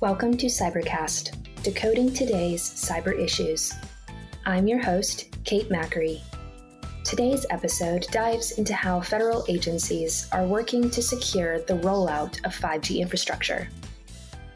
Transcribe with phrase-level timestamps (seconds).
[0.00, 3.74] Welcome to Cybercast, decoding today's cyber issues.
[4.46, 6.22] I'm your host, Kate Macri.
[7.04, 13.00] Today's episode dives into how federal agencies are working to secure the rollout of 5G
[13.00, 13.68] infrastructure.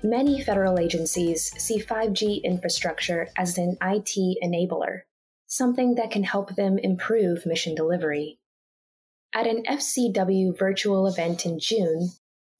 [0.02, 5.00] Many federal agencies see 5G infrastructure as an IT enabler,
[5.46, 8.38] something that can help them improve mission delivery.
[9.34, 12.12] At an FCW virtual event in June,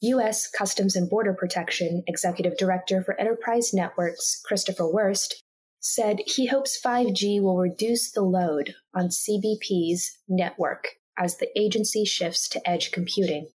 [0.09, 0.49] U.S.
[0.49, 5.43] Customs and Border Protection Executive Director for Enterprise Networks, Christopher Wurst,
[5.81, 12.49] said he hopes 5G will reduce the load on CBP's network as the agency shifts
[12.49, 13.49] to edge computing.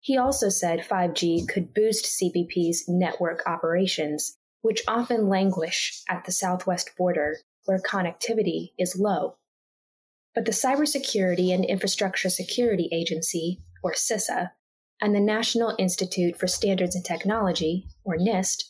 [0.00, 6.90] He also said 5G could boost CBP's network operations, which often languish at the southwest
[6.96, 9.36] border where connectivity is low.
[10.34, 14.50] But the Cybersecurity and Infrastructure Security Agency, or CISA,
[15.00, 18.64] and the National Institute for Standards and Technology, or NIST,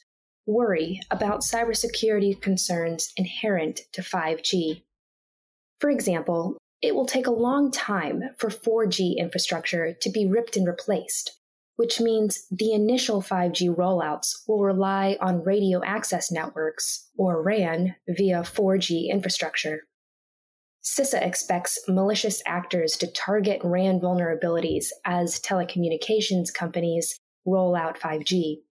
[0.47, 4.83] worry about cybersecurity concerns inherent to 5G.
[5.81, 10.67] For example, it will take a long time for 4G infrastructure to be ripped and
[10.67, 11.33] replaced,
[11.77, 18.43] which means the initial 5G rollouts will rely on radio access networks, or RAN, via
[18.43, 19.81] 4G infrastructure.
[20.87, 28.63] CISA expects malicious actors to target RAN vulnerabilities as telecommunications companies roll out 5G.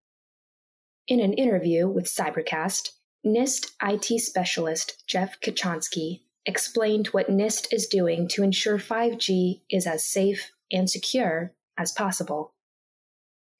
[1.09, 2.91] In an interview with Cybercast,
[3.25, 10.05] NIST IT specialist Jeff Cichonski explained what NIST is doing to ensure 5G is as
[10.05, 12.53] safe and secure as possible.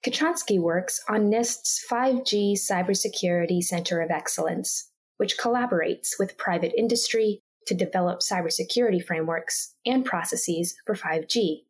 [0.05, 7.73] Cichonski works on NIST's 5G Cybersecurity Center of Excellence, which collaborates with private industry to
[7.73, 11.63] develop cybersecurity frameworks and processes for 5G.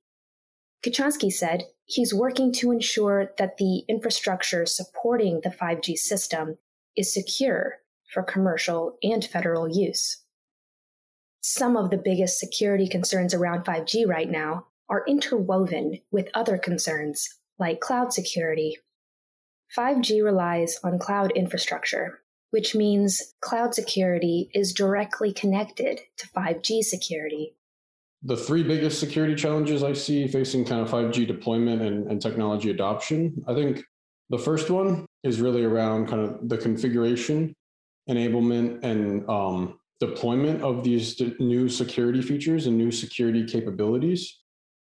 [0.85, 6.57] Cichonski said he's working to ensure that the infrastructure supporting the 5G system
[6.95, 7.77] is secure
[8.13, 10.21] for commercial and federal use.
[11.41, 17.29] Some of the biggest security concerns around 5G right now are interwoven with other concerns,
[17.59, 18.77] like cloud security.
[19.75, 22.21] 5G relies on cloud infrastructure,
[22.55, 27.53] which means cloud security is directly connected to 5G security.
[28.23, 32.69] The three biggest security challenges I see facing kind of 5G deployment and, and technology
[32.69, 33.83] adoption, I think
[34.29, 37.53] the first one is really around kind of the configuration,
[38.09, 44.39] enablement, and um, deployment of these new security features and new security capabilities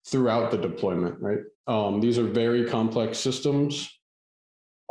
[0.07, 1.41] throughout the deployment, right?
[1.67, 3.89] Um, these are very complex systems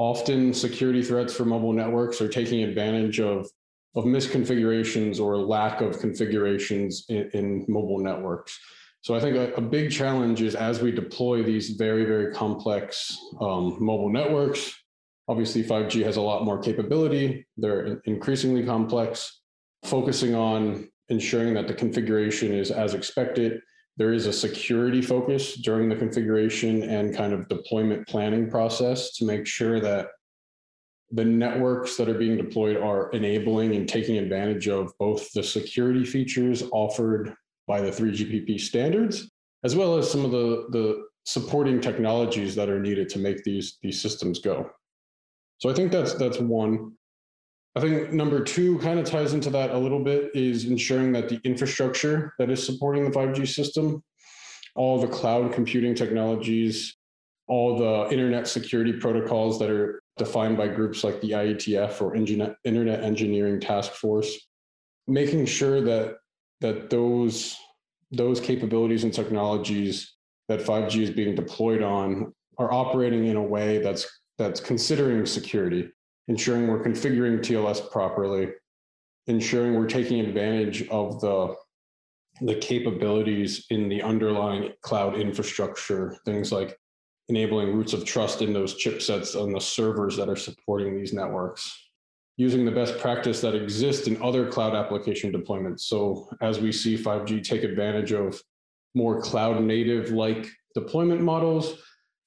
[0.02, 3.48] often security threats for mobile networks are taking advantage of
[3.94, 8.58] of misconfigurations or lack of configurations in, in mobile networks.
[9.02, 13.20] So I think a, a, big challenge is as we deploy these very, very complex
[13.42, 14.74] um, mobile networks,
[15.28, 17.46] obviously 5G has a lot more capability.
[17.58, 19.42] They're increasingly complex,
[19.84, 23.60] focusing on ensuring that the configuration is as expected
[23.97, 29.25] there is a security focus during the configuration and kind of deployment planning process to
[29.25, 30.07] make sure that
[31.12, 36.06] the networks that are being deployed are enabling and taking advantage of both the security
[36.06, 37.34] features offered
[37.68, 39.29] by the 3GPP standards,
[39.63, 43.78] as well as some of the, the supporting technologies that are needed to make these,
[43.81, 44.69] these systems go.
[45.58, 46.94] So I think that's that's one.
[47.76, 51.30] I think number two kind of ties into that a little bit is ensuring that
[51.30, 54.04] the infrastructure that is supporting the 5G system,
[54.76, 56.98] all the cloud computing technologies,
[57.48, 63.04] all the internet security protocols that are defined by groups like the IETF or Internet
[63.04, 64.48] Engineering Task Force,
[65.08, 66.18] making sure that
[66.59, 67.56] that those
[68.12, 70.16] those capabilities and technologies
[70.50, 74.06] that 5G is being deployed on are operating in a way that's
[74.38, 75.90] that's considering security
[76.31, 78.47] ensuring we're configuring TLS properly,
[79.28, 81.53] ensuring we're taking advantage of the
[82.40, 86.79] the capabilities in the underlying cloud infrastructure, things like
[87.28, 91.70] enabling roots of trust in those chipsets on the servers that are supporting these networks,
[92.38, 95.82] using the best practice that exists in other cloud application deployments.
[95.82, 98.41] So as we see 5G take advantage of
[98.96, 101.76] more cloud native like deployment models,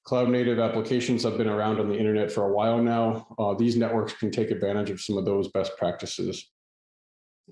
[0.05, 3.27] Cloud native applications have been around on the internet for a while now.
[3.39, 6.51] Uh, these networks can take advantage of some of those best practices.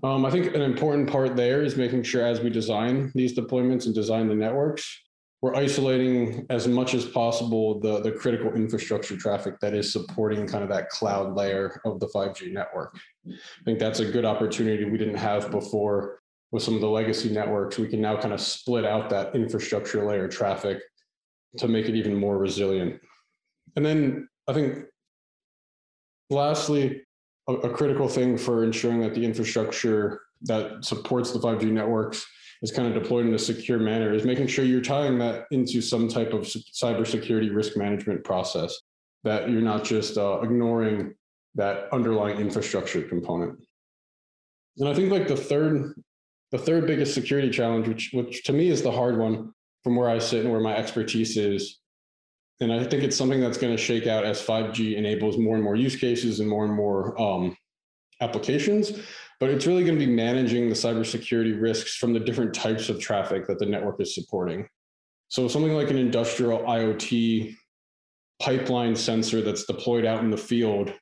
[0.04, 3.86] Um, I think an important part there is making sure as we design these deployments
[3.86, 5.00] and design the networks,
[5.42, 10.64] we're isolating as much as possible the, the critical infrastructure traffic that is supporting kind
[10.64, 12.96] of that cloud layer of the 5G network.
[13.28, 16.20] I think that's a good opportunity we didn't have before
[16.52, 17.80] with some of the legacy networks.
[17.80, 20.80] We can now kind of split out that infrastructure layer traffic
[21.58, 23.00] to make it even more resilient.
[23.76, 24.86] And then I think
[26.30, 27.02] lastly,
[27.48, 32.26] a, a critical thing for ensuring that the infrastructure that supports the 5G networks
[32.62, 35.82] is kind of deployed in a secure manner is making sure you're tying that into
[35.82, 38.80] some type of cybersecurity risk management process,
[39.24, 41.14] that you're not just uh, ignoring
[41.56, 43.60] that underlying infrastructure component.
[44.78, 45.94] And I think like the third,
[46.52, 49.53] the third biggest security challenge, which which to me is the hard one
[49.84, 51.80] from where I sit and where my expertise is,
[52.60, 55.64] and I think it's something that's going to shake out as 5G enables more and
[55.64, 57.58] more use cases and more and more um,
[58.22, 58.94] applications.
[59.40, 63.00] But it's really going to be managing the cybersecurity risks from the different types of
[63.00, 64.68] traffic that the network is supporting.
[65.28, 67.56] So something like an industrial IoT
[68.40, 70.94] pipeline sensor that's deployed out in the field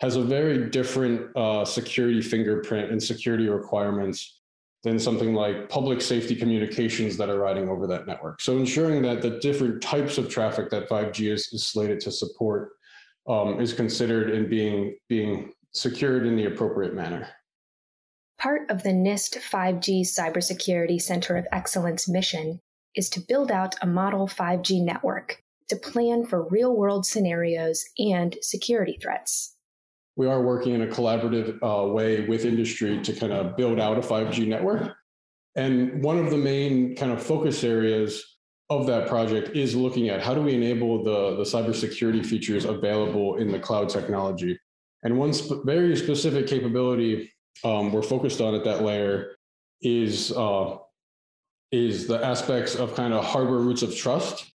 [0.00, 4.40] has a very different uh, security fingerprint and security requirements
[4.82, 8.40] than something like public safety communications that are riding over that network.
[8.40, 12.72] So ensuring that the different types of traffic that 5G is, is slated to support
[13.28, 17.28] um, is considered and being being secured in the appropriate manner.
[18.38, 22.60] Part of the NIST 5G Cybersecurity Center of Excellence mission
[22.96, 28.36] is to build out a model 5G network to plan for real world scenarios and
[28.42, 29.51] security threats
[30.16, 33.98] we are working in a collaborative uh, way with industry to kind of build out
[33.98, 34.94] a 5G network.
[35.56, 38.22] And one of the main kind of focus areas
[38.70, 43.36] of that project is looking at how do we enable the, the cybersecurity features available
[43.36, 44.58] in the cloud technology.
[45.02, 47.30] And one sp- very specific capability
[47.64, 49.36] um, we're focused on at that layer
[49.82, 50.76] is uh,
[51.70, 54.51] is the aspects of kind of hardware roots of trust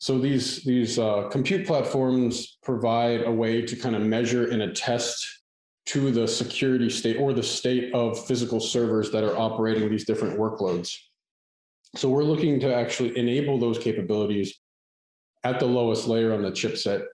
[0.00, 5.26] so these these uh, compute platforms provide a way to kind of measure and attest
[5.86, 10.38] to the security state or the state of physical servers that are operating these different
[10.38, 10.94] workloads.
[11.96, 14.58] So we're looking to actually enable those capabilities
[15.44, 17.04] at the lowest layer on the chipset.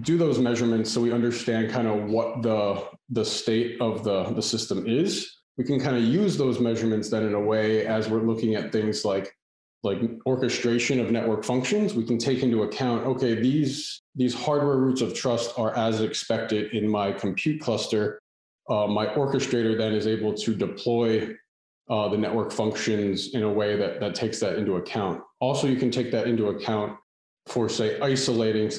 [0.00, 4.42] Do those measurements so we understand kind of what the the state of the the
[4.42, 5.36] system is.
[5.58, 8.72] We can kind of use those measurements then in a way as we're looking at
[8.72, 9.30] things like
[9.82, 15.00] like orchestration of network functions, we can take into account, okay, these, these hardware roots
[15.00, 18.20] of trust are as expected in my compute cluster.
[18.68, 21.34] Uh, my orchestrator then is able to deploy
[21.88, 25.20] uh, the network functions in a way that, that takes that into account.
[25.40, 26.96] Also, you can take that into account
[27.46, 28.70] for, say, isolating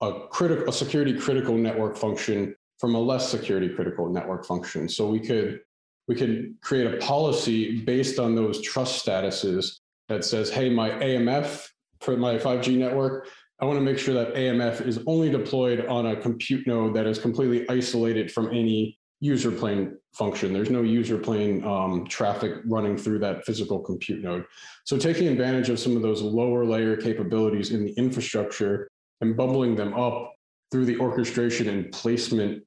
[0.00, 4.88] a critical, a security critical network function from a less security critical network function.
[4.88, 5.60] So we could
[6.08, 11.68] we could create a policy based on those trust statuses that says, hey, my AMF
[12.00, 13.28] for my 5G network,
[13.60, 17.06] I want to make sure that AMF is only deployed on a compute node that
[17.06, 20.52] is completely isolated from any user plane function.
[20.52, 24.44] There's no user plane um, traffic running through that physical compute node.
[24.84, 28.88] So taking advantage of some of those lower layer capabilities in the infrastructure
[29.22, 30.34] and bubbling them up
[30.70, 32.62] through the orchestration and placement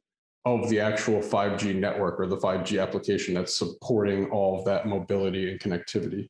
[0.45, 5.51] of the actual 5G network or the 5G application that's supporting all of that mobility
[5.51, 6.30] and connectivity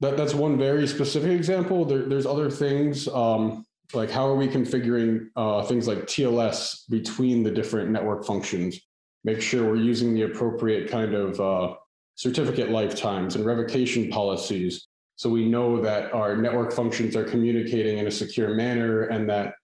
[0.00, 1.84] that, that's one very specific example.
[1.84, 7.42] There, there's other things um, like how are we configuring uh, things like TLS between
[7.42, 8.80] the different network functions?
[9.24, 11.74] Make sure we're using the appropriate kind of uh,
[12.14, 18.06] certificate lifetimes and revocation policies so we know that our network functions are communicating in
[18.06, 19.54] a secure manner and that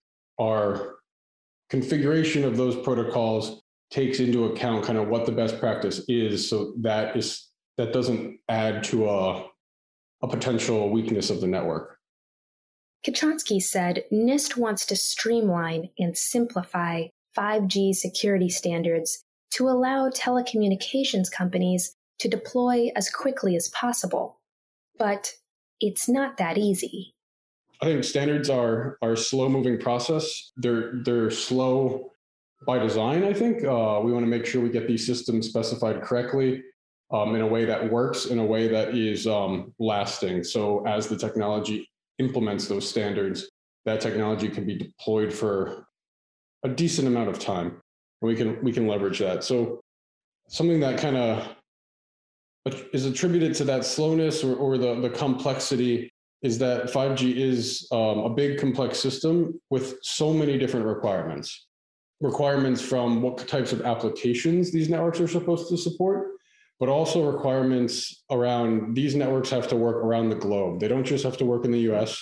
[0.40, 0.96] our
[1.68, 6.72] configuration of those protocols takes into account kind of what the best practice is so
[6.78, 9.46] that is that doesn't add to a
[10.22, 11.98] a potential weakness of the network.
[13.06, 21.96] Cichonski said NIST wants to streamline and simplify 5G security standards to allow telecommunications companies
[22.20, 24.38] to deploy as quickly as possible.
[24.98, 25.32] But
[25.80, 27.14] it's not that easy.
[27.80, 30.52] I think standards are are slow moving process.
[30.56, 32.12] They're they're slow
[32.64, 33.24] by design.
[33.24, 36.62] I think uh, we want to make sure we get these systems specified correctly
[37.12, 40.42] um, in a way that works, in a way that is um, lasting.
[40.44, 41.88] So as the technology
[42.18, 43.50] implements those standards,
[43.84, 45.86] that technology can be deployed for
[46.64, 49.44] a decent amount of time, and we can we can leverage that.
[49.44, 49.80] So
[50.48, 51.48] something that kind of
[52.92, 58.18] is attributed to that slowness or, or the, the complexity is that 5G is um,
[58.18, 61.66] a big complex system with so many different requirements.
[62.20, 66.32] Requirements from what types of applications these networks are supposed to support,
[66.82, 70.80] but also requirements around these networks have to work around the globe.
[70.80, 72.20] They don't just have to work in the US.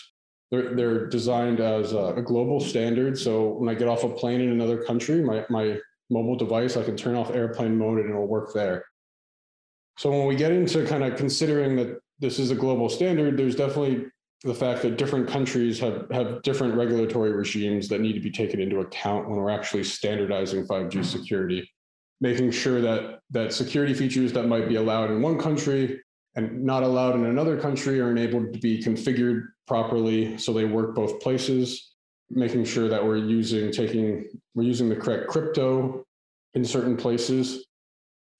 [0.50, 3.18] They're, they're designed as a, a global standard.
[3.18, 5.78] So when I get off a plane in another country, my, my
[6.10, 8.84] mobile device, I can turn off airplane mode and it'll work there.
[9.96, 13.56] So when we get into kind of considering that this is a global standard, there's
[13.56, 14.08] definitely
[14.44, 18.60] the fact that different countries have, have different regulatory regimes that need to be taken
[18.60, 21.66] into account when we're actually standardizing 5G security,
[22.20, 26.00] making sure that that security features that might be allowed in one country
[26.36, 30.94] and not allowed in another country are enabled to be configured properly so they work
[30.94, 31.92] both places,
[32.30, 36.04] making sure that we're using taking we're using the correct crypto
[36.54, 37.66] in certain places,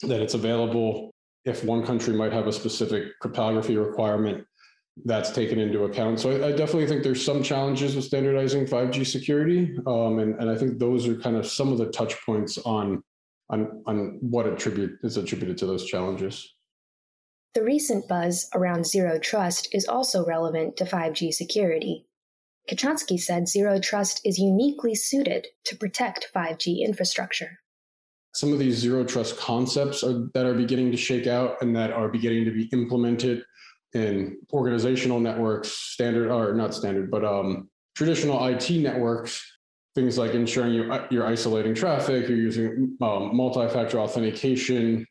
[0.02, 1.12] that it's available
[1.44, 4.44] if one country might have a specific cryptography requirement
[5.04, 6.20] that's taken into account.
[6.20, 10.50] So I, I, definitely think there's some challenges with standardizing 5G security, um, and, and
[10.50, 13.02] I think those are kind of some of the touch points on
[13.50, 16.54] on on what attribute is attributed to those challenges.
[17.54, 22.06] The recent buzz around zero trust is also relevant to 5G security.
[22.70, 27.58] Cichonski said zero trust is uniquely suited to protect 5G infrastructure.
[28.32, 31.92] Some of these zero trust concepts are, that are beginning to shake out and that
[31.92, 33.42] are beginning to be implemented
[33.92, 39.44] in organizational networks, standard or not standard, but um, traditional IT networks,
[39.94, 45.06] things like ensuring you, you're isolating traffic, you're using um, multi-factor authentication.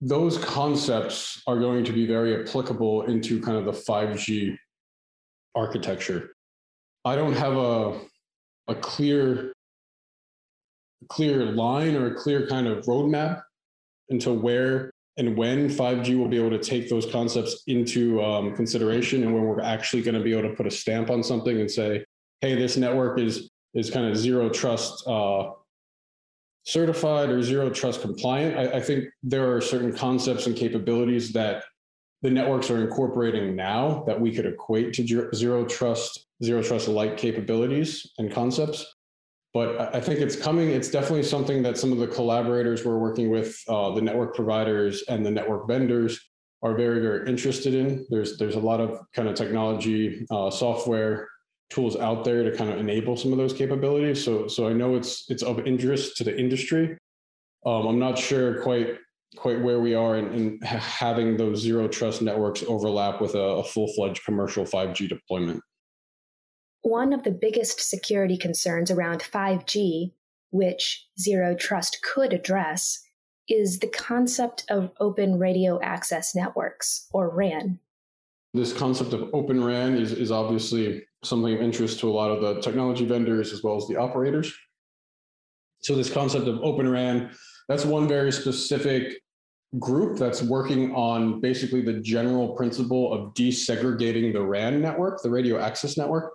[0.00, 4.56] Those concepts are going to be very applicable into kind of the 5G
[5.54, 6.32] architecture.
[7.04, 8.00] I don't have a
[8.68, 9.52] a clear
[11.08, 13.42] clear line or a clear kind of roadmap
[14.08, 19.22] into where and when 5G will be able to take those concepts into um, consideration
[19.22, 21.70] and when we're actually going to be able to put a stamp on something and
[21.70, 22.04] say,
[22.42, 25.50] hey, this network is is kind of zero trust uh,
[26.64, 28.58] certified or zero trust compliant.
[28.58, 31.62] I, I think there are certain concepts and capabilities that
[32.22, 37.16] the networks are incorporating now that we could equate to zero trust, zero trust like
[37.16, 38.84] capabilities and concepts
[39.56, 40.68] but I think it's coming.
[40.68, 45.02] It's definitely something that some of the collaborators we're working with, uh, the network providers
[45.08, 46.20] and the network vendors,
[46.62, 48.06] are very, very interested in.
[48.10, 51.26] There's there's a lot of kind of technology, uh, software
[51.70, 54.24] tools out there to kind of enable some of those capabilities.
[54.24, 56.96] So so I know it's it's of interest to the industry.
[57.64, 58.98] Um, I'm not sure quite
[59.36, 63.64] quite where we are in, in having those zero trust networks overlap with a, a
[63.64, 65.62] full fledged commercial 5G deployment.
[66.82, 70.12] One of the biggest security concerns around 5G,
[70.50, 73.02] which Zero Trust could address,
[73.48, 77.80] is the concept of Open Radio Access Networks, or RAN.
[78.54, 82.40] This concept of Open RAN is, is obviously something of interest to a lot of
[82.40, 84.52] the technology vendors as well as the operators.
[85.82, 87.30] So, this concept of Open RAN,
[87.68, 89.20] that's one very specific
[89.78, 95.58] group that's working on basically the general principle of desegregating the RAN network, the radio
[95.58, 96.32] access network,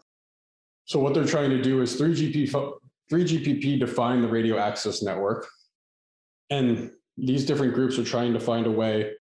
[0.85, 2.51] so what they're trying to do is 3GP
[3.11, 5.47] 3GPP define the radio access network,
[6.49, 9.13] and these different groups are trying to find a way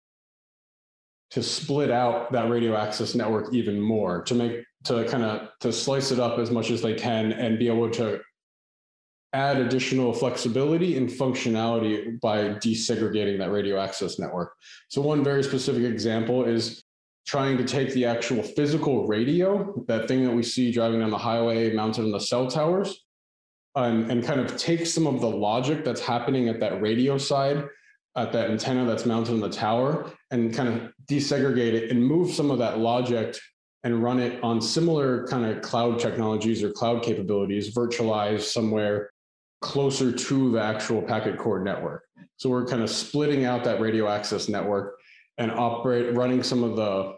[1.31, 5.73] to split out that radio access network even more to make to kind of to
[5.73, 8.21] slice it up as much as they can and be able to
[9.33, 14.55] add additional flexibility and functionality by desegregating that radio access network.
[14.89, 16.83] So one very specific example is
[17.27, 21.19] trying to take the actual physical radio, that thing that we see driving down the
[21.19, 23.05] highway mounted on the cell towers,
[23.77, 27.65] and, and kind of take some of the logic that's happening at that radio side,
[28.17, 32.33] at that antenna that's mounted on the tower, and kind of desegregate it and move
[32.33, 33.37] some of that logic
[33.85, 39.11] and run it on similar kind of cloud technologies or cloud capabilities, virtualized somewhere
[39.61, 42.05] closer to the actual packet core network.
[42.37, 44.99] So we're kind of splitting out that radio access network
[45.39, 47.17] and operate running some of the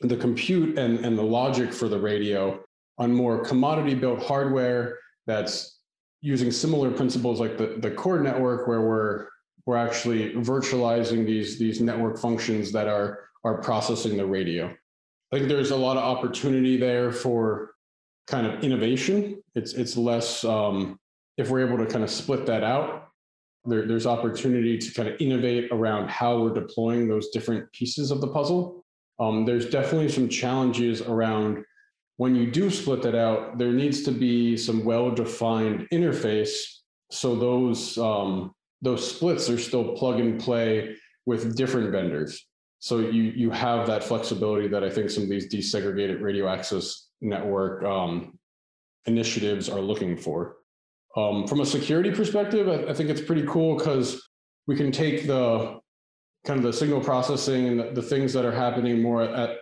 [0.00, 2.62] the compute and, and the logic for the radio
[2.98, 5.80] on more commodity built hardware that's
[6.20, 9.28] using similar principles like the, the core network where we're
[9.64, 14.74] we're actually virtualizing these these network functions that are are processing the radio.
[15.32, 17.72] I think there's a lot of opportunity there for
[18.26, 19.42] kind of innovation.
[19.54, 20.98] It's it's less um,
[21.36, 23.08] if we're able to kind of split that out
[23.64, 28.20] there, there's opportunity to kind of innovate around how we're deploying those different pieces of
[28.20, 28.84] the puzzle.
[29.18, 31.64] Um, there's definitely some challenges around
[32.18, 36.76] when you do split that out, there needs to be some well-defined interface
[37.10, 38.52] so those um,
[38.82, 42.46] those splits are still plug and play with different vendors.
[42.86, 47.08] So you you have that flexibility that I think some of these desegregated radio access
[47.20, 48.38] network um,
[49.06, 50.58] initiatives are looking for.
[51.16, 54.28] Um, from a security perspective, I, I think it's pretty cool because
[54.68, 55.80] we can take the
[56.44, 59.58] kind of the signal processing and the, the things that are happening more at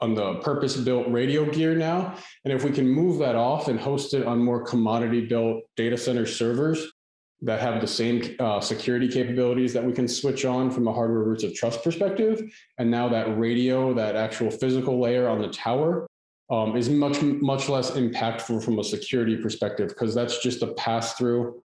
[0.00, 2.14] on the purpose built radio gear now.
[2.44, 5.98] And if we can move that off and host it on more commodity built data
[5.98, 6.86] center servers
[7.42, 11.22] that have the same uh, security capabilities that we can switch on from a hardware
[11.22, 12.42] roots of trust perspective.
[12.78, 16.06] And now that radio, that actual physical layer on the tower
[16.50, 21.14] um, is much much less impactful from a security perspective because that's just a pass
[21.14, 21.62] through.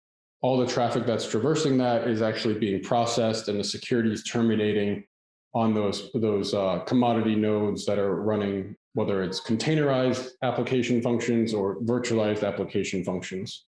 [0.42, 5.04] All the traffic that's traversing that is actually being processed, and the security is terminating
[5.54, 11.76] on those those uh, commodity nodes that are running, whether it's containerized application functions or
[11.82, 13.66] virtualized application functions.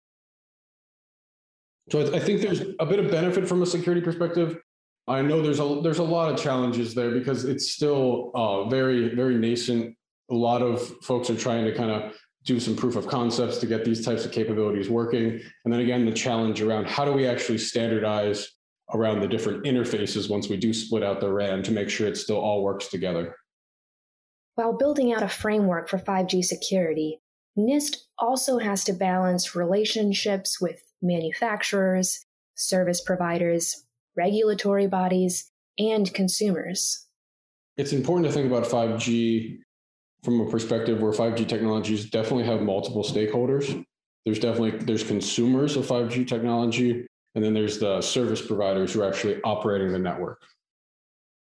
[1.91, 4.59] So I, I think there's a bit of benefit from a security perspective.
[5.07, 9.15] I know there's a there's a lot of challenges there because it's still uh, very
[9.15, 9.97] very nascent.
[10.31, 12.15] A lot of folks are trying to kind of
[12.45, 16.05] do some proof of concepts to get these types of capabilities working, and then again
[16.05, 18.49] the challenge around how do we actually standardize
[18.95, 22.17] around the different interfaces once we do split out the RAN to make sure it
[22.17, 23.35] still all works together.
[24.55, 27.21] While building out a framework for 5G security,
[27.57, 32.25] NIST also has to balance relationships with manufacturers,
[32.55, 33.85] service providers,
[34.17, 37.07] regulatory bodies, and consumers.
[37.77, 39.59] It's important to think about 5G
[40.25, 43.85] from a perspective where 5G technologies definitely have multiple stakeholders.
[44.25, 49.09] There's definitely there's consumers of 5G technology, and then there's the service providers who are
[49.09, 50.43] actually operating the network.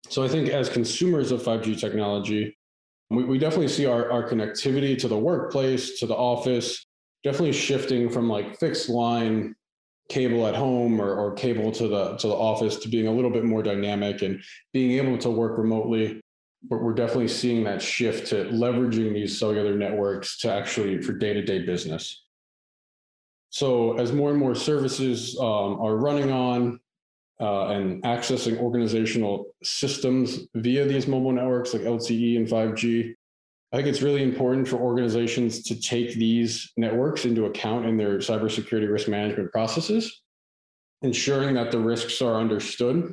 [0.08, 2.56] So I think as consumers of 5G technology,
[3.11, 6.84] we, we definitely see our, our connectivity to the workplace, to the office,
[7.25, 9.57] definitely shifting from like fixed line
[10.11, 13.31] cable at home or, or cable to the to the office to being a little
[13.31, 14.40] bit more dynamic and
[14.73, 16.21] being able to work remotely.
[16.69, 21.61] But we're definitely seeing that shift to leveraging these cellular networks to actually for day-to-day
[21.66, 22.25] business.
[23.50, 26.81] So as more and more services um, are running on
[27.40, 33.14] uh, and accessing organizational systems via these mobile networks like lte and 5g
[33.75, 38.19] I think it's really important for organizations to take these networks into account in their
[38.19, 40.23] cybersecurity risk management processes,
[41.02, 43.12] ensuring that the risks are understood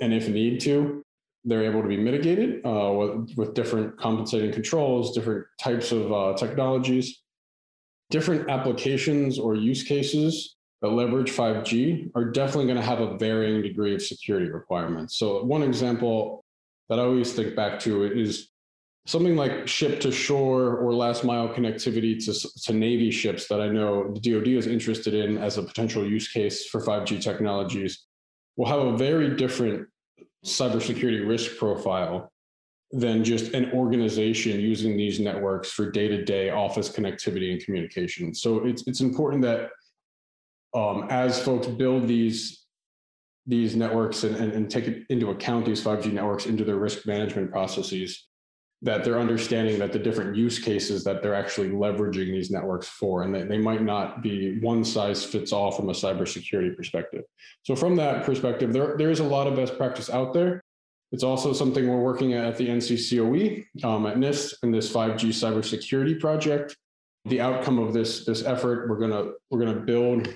[0.00, 1.02] and, if need to,
[1.44, 6.34] they're able to be mitigated uh, with, with, different compensating controls, different types of uh,
[6.34, 7.22] technologies,
[8.10, 13.60] different applications or use cases that leverage 5G are definitely going to have a varying
[13.60, 15.16] degree of security requirements.
[15.18, 16.44] So, one example
[16.88, 18.50] that I always think back to is
[19.06, 23.68] something like ship to shore or last mile connectivity to, to Navy ships that I
[23.68, 28.04] know the DoD is interested in as a potential use case for 5G technologies
[28.56, 29.86] will have a very different
[30.44, 32.32] cybersecurity risk profile
[32.92, 38.34] than just an organization using these networks for day-to-day office connectivity and communication.
[38.34, 39.70] So it's it's important that
[40.74, 42.64] um, as folks build these
[43.46, 47.52] these networks and, and, and take into account these 5G networks into their risk management
[47.52, 48.26] processes,
[48.82, 53.22] that they're understanding that the different use cases that they're actually leveraging these networks for,
[53.22, 57.24] and they, they might not be one size fits all from a cybersecurity perspective.
[57.62, 60.62] So from that perspective, there, there is a lot of best practice out there.
[61.12, 65.28] It's also something we're working at at the NCCOE um, at NIST in this 5G
[65.28, 66.76] cybersecurity project.
[67.24, 70.28] The outcome of this, this effort, we're gonna we're gonna build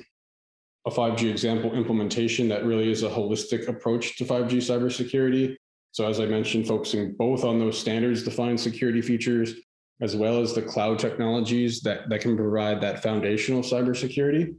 [0.87, 5.57] a 5G example implementation that really is a holistic approach to 5G cybersecurity
[5.92, 9.55] so as I mentioned, focusing both on those standards defined security features
[10.00, 14.55] as well as the cloud technologies that, that can provide that foundational cybersecurity.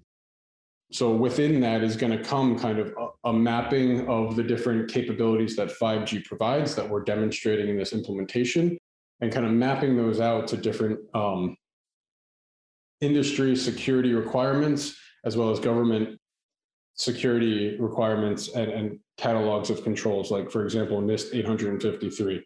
[0.91, 4.91] So within that is going to come kind of a, a, mapping of the different
[4.91, 8.77] capabilities that 5G provides that we're demonstrating in this implementation
[9.21, 11.55] and kind of mapping those out to different um,
[12.99, 16.19] industry security requirements as well as government
[16.95, 22.43] security requirements and, and catalogs of controls, like for example, NIST 853.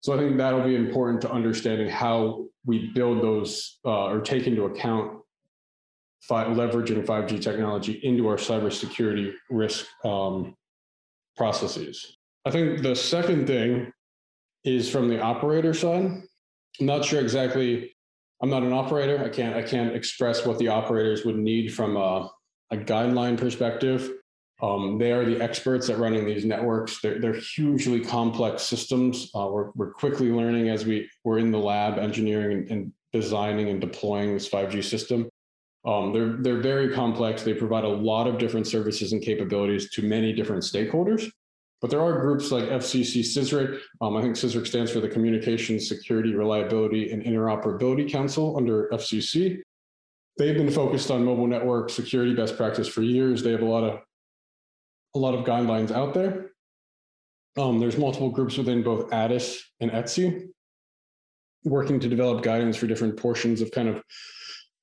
[0.00, 4.46] So I think that'll be important to understanding how we build those uh, or take
[4.46, 5.18] into account
[6.30, 10.54] leveraging 5G technology into our cybersecurity risk um,
[11.36, 12.16] processes.
[12.44, 13.92] I think the second thing
[14.64, 16.22] is from the operator side.
[16.80, 17.94] I'm not sure exactly.
[18.42, 19.22] I'm not an operator.
[19.22, 19.56] I can't.
[19.56, 22.30] I can't express what the operators would need from a,
[22.70, 24.10] a guideline perspective.
[24.62, 27.00] Um, they are the experts at running these networks.
[27.00, 29.30] They're, they're hugely complex systems.
[29.34, 33.68] Uh, we're, we're quickly learning as we, we're in the lab engineering and, and designing
[33.68, 35.28] and deploying this 5G system.
[35.86, 37.42] Um, they're, they're very complex.
[37.42, 41.30] They provide a lot of different services and capabilities to many different stakeholders.
[41.80, 43.80] But there are groups like FCC CSRIC.
[44.02, 49.62] Um, I think CSRIC stands for the Communications Security, Reliability, and Interoperability Council under FCC.
[50.36, 53.42] They've been focused on mobile network security best practice for years.
[53.42, 54.00] They have a lot of
[55.14, 56.50] a lot of guidelines out there.
[57.58, 60.48] Um, there's multiple groups within both ATIS and ETSI
[61.64, 64.02] working to develop guidance for different portions of kind of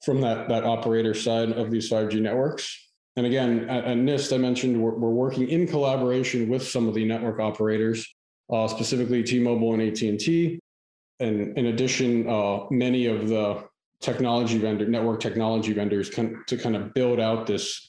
[0.03, 2.87] from that, that operator side of these 5G networks.
[3.15, 6.93] And again, at, at NIST, I mentioned we're, we're, working in collaboration with some of
[6.93, 8.07] the network operators,
[8.53, 10.59] uh, specifically T-Mobile and AT&T,
[11.19, 13.63] And in addition, uh, many of the
[14.01, 17.86] technology vendor, network technology vendors can, to kind of build out this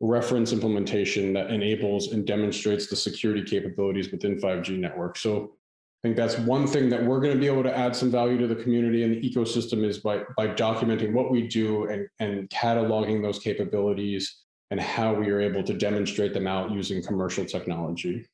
[0.00, 5.20] reference implementation that enables and demonstrates the security capabilities within 5G networks.
[5.20, 5.52] So
[5.98, 8.38] I think that's one thing that we're going to be able to add some value
[8.38, 12.48] to the community and the ecosystem is by by documenting what we do and, and
[12.50, 18.24] cataloging those capabilities and how we are able to demonstrate them out using commercial technology.